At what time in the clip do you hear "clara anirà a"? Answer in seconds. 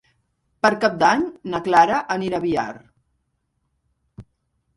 1.67-2.45